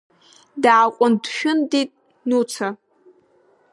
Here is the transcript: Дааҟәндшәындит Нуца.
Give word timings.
Дааҟәндшәындит 0.63 1.91
Нуца. 2.27 2.67